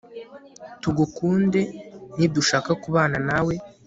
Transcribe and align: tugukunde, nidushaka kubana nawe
tugukunde, 0.81 1.61
nidushaka 2.17 2.71
kubana 2.83 3.17
nawe 3.27 3.53